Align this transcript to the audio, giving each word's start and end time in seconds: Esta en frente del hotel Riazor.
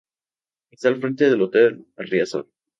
Esta 0.71 0.89
en 0.89 0.99
frente 0.99 1.29
del 1.29 1.43
hotel 1.43 1.85
Riazor. 1.95 2.49